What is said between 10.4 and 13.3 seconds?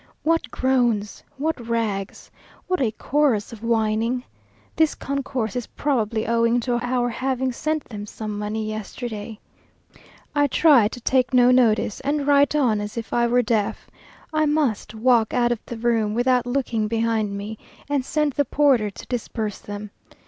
try to take no notice, and write on as if I